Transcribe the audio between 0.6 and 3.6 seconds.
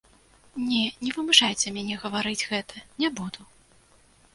Не, не вымушайце мяне гаварыць гэта, не буду.